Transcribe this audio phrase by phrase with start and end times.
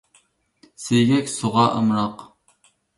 [0.85, 2.29] سىيگەك سۇغا ئامراق.